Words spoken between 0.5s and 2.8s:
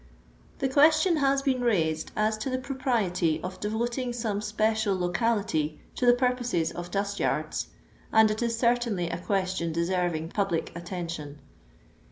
The question has been raised as to the